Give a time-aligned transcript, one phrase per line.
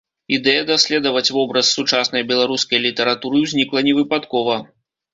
[0.35, 4.63] Ідэя даследаваць вобраз сучаснай беларускай літаратуры ўзнікла невыпадкова.